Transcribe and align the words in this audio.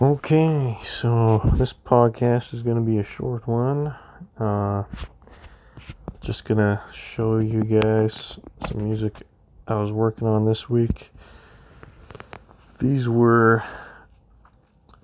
Okay, 0.00 0.78
so 1.00 1.40
this 1.56 1.72
podcast 1.72 2.54
is 2.54 2.62
going 2.62 2.76
to 2.76 2.88
be 2.88 2.98
a 2.98 3.04
short 3.04 3.48
one. 3.48 3.96
Uh, 4.38 4.84
just 6.20 6.44
going 6.44 6.58
to 6.58 6.80
show 7.16 7.38
you 7.38 7.64
guys 7.64 8.38
some 8.70 8.84
music 8.84 9.14
I 9.66 9.74
was 9.74 9.90
working 9.90 10.28
on 10.28 10.44
this 10.46 10.70
week. 10.70 11.10
These 12.78 13.08
were 13.08 13.64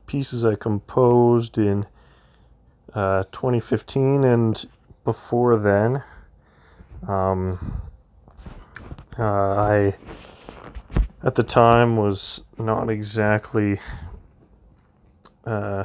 pieces 0.06 0.44
I 0.44 0.54
composed 0.54 1.58
in 1.58 1.86
uh, 2.94 3.24
2015 3.32 4.22
and 4.22 4.68
before 5.04 5.58
then. 5.58 6.04
Um, 7.08 7.82
uh, 9.18 9.24
I, 9.24 9.96
at 11.24 11.34
the 11.34 11.42
time, 11.42 11.96
was 11.96 12.42
not 12.58 12.88
exactly 12.88 13.80
uh, 15.46 15.84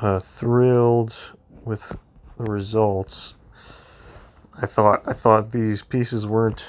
uh, 0.00 0.20
thrilled 0.20 1.14
with 1.64 1.96
the 2.38 2.44
results. 2.44 3.34
I 4.60 4.66
thought 4.66 5.02
I 5.06 5.12
thought 5.12 5.52
these 5.52 5.82
pieces 5.82 6.26
weren't 6.26 6.64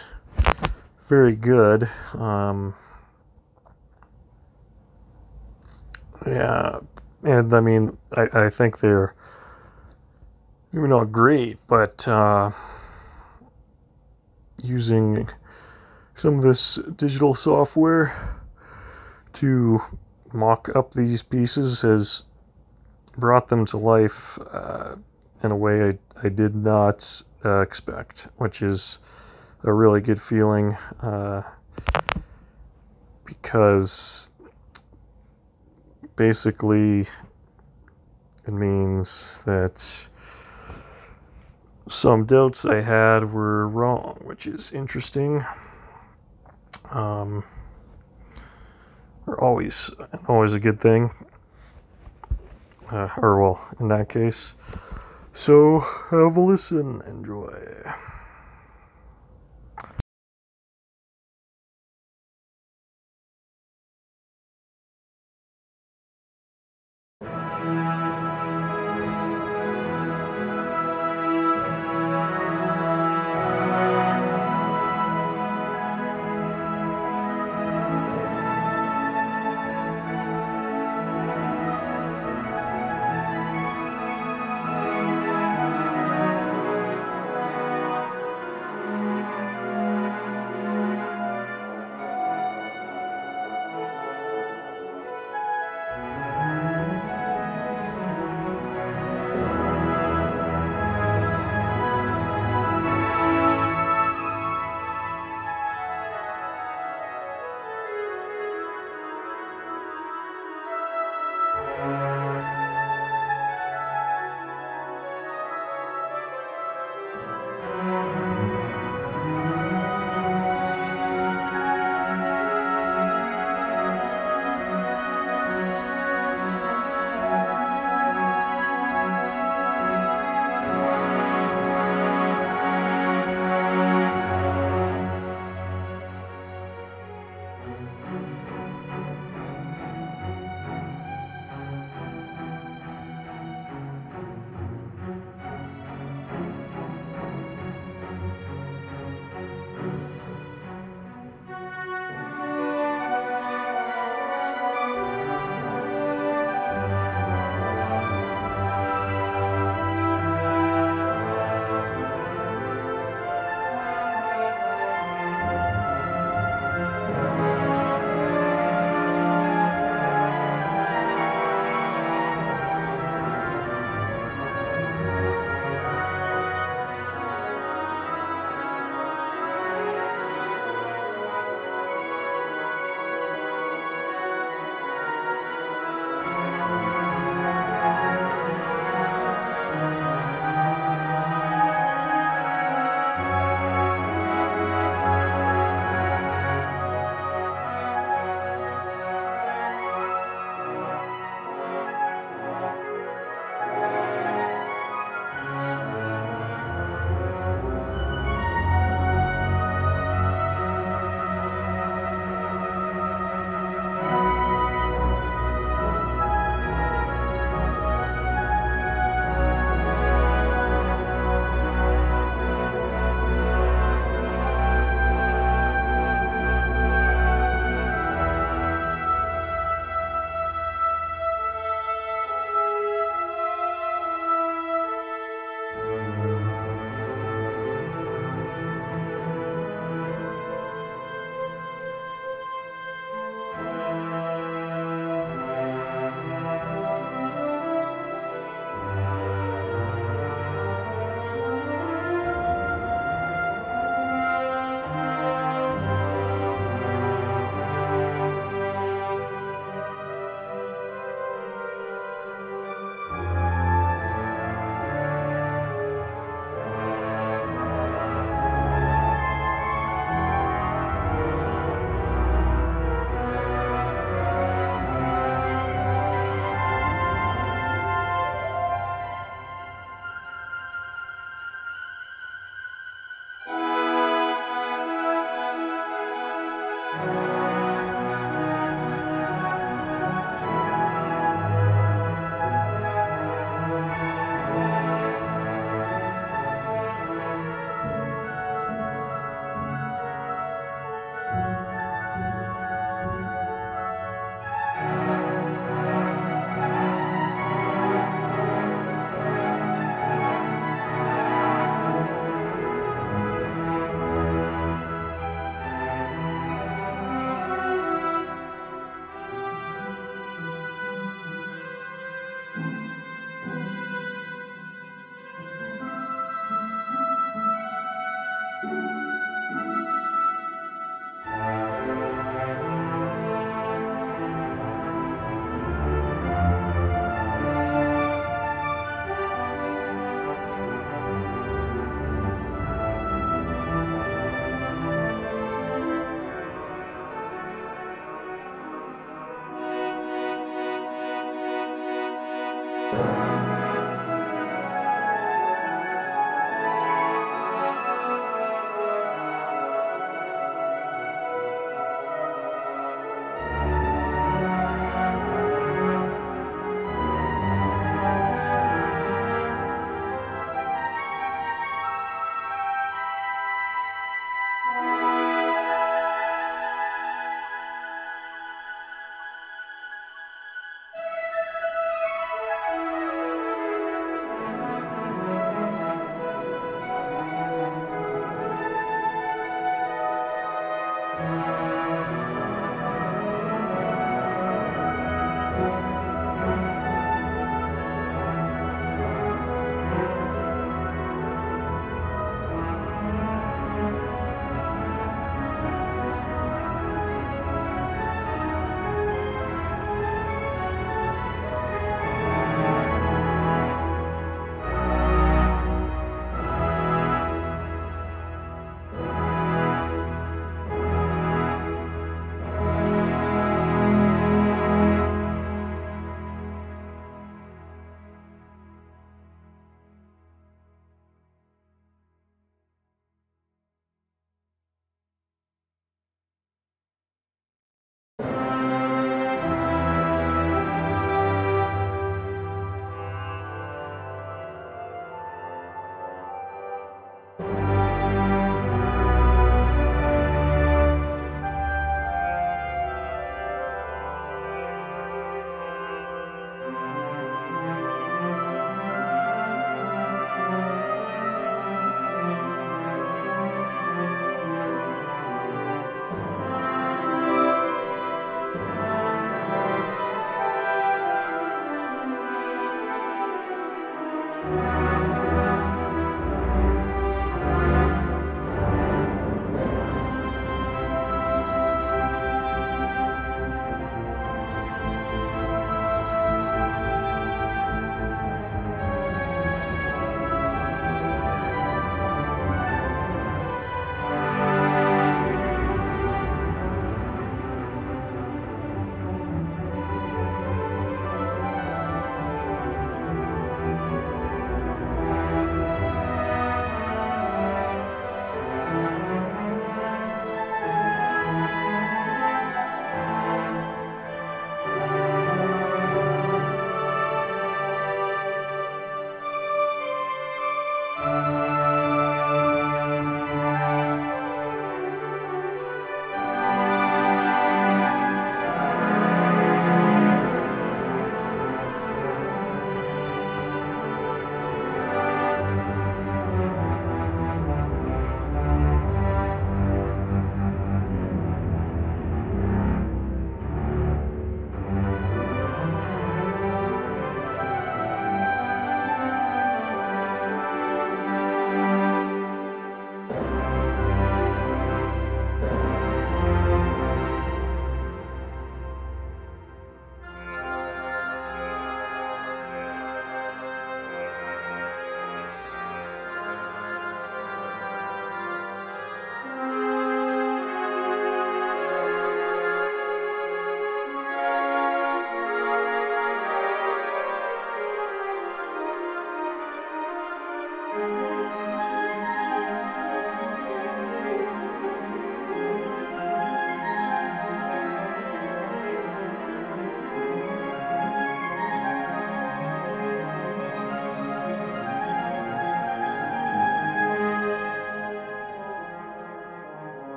very 1.07 1.35
good. 1.35 1.89
Um, 2.13 2.75
yeah, 6.25 6.79
and 7.23 7.53
I 7.53 7.59
mean 7.59 7.97
I, 8.15 8.45
I 8.45 8.49
think 8.49 8.79
they're 8.79 9.15
maybe 10.71 10.87
not 10.87 11.11
great, 11.11 11.57
but 11.67 12.07
uh, 12.07 12.51
using 14.61 15.29
some 16.15 16.37
of 16.37 16.43
this 16.43 16.79
digital 16.95 17.33
software 17.33 18.37
to 19.33 19.81
mock 20.33 20.69
up 20.75 20.93
these 20.93 21.21
pieces 21.21 21.81
has 21.81 22.23
brought 23.17 23.49
them 23.49 23.65
to 23.65 23.77
life 23.77 24.39
uh, 24.51 24.95
in 25.43 25.51
a 25.51 25.55
way 25.55 25.89
I, 25.89 26.25
I 26.25 26.29
did 26.29 26.55
not 26.55 27.21
uh, 27.43 27.59
expect, 27.61 28.27
which 28.37 28.61
is 28.61 28.99
a 29.63 29.73
really 29.73 30.01
good 30.01 30.21
feeling 30.21 30.77
uh, 31.01 31.41
because 33.25 34.27
basically 36.15 37.07
it 38.45 38.53
means 38.53 39.41
that 39.45 40.07
some 41.89 42.25
doubts 42.25 42.65
I 42.65 42.81
had 42.81 43.33
were 43.33 43.67
wrong, 43.67 44.19
which 44.23 44.45
is 44.45 44.71
interesting. 44.71 45.43
Um, 46.91 47.43
are 49.29 49.39
always 49.41 49.91
always 50.27 50.53
a 50.53 50.59
good 50.59 50.81
thing. 50.81 51.11
Uh, 52.91 53.07
or 53.17 53.41
well, 53.41 53.69
in 53.79 53.87
that 53.89 54.09
case. 54.09 54.53
So 55.33 55.79
have 56.09 56.35
a 56.35 56.41
listen, 56.41 57.03
enjoy. 57.07 57.55